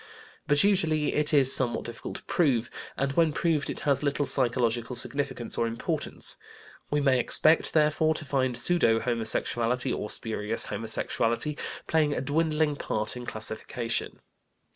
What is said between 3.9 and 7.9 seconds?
little psychological significance or importance. We may expect,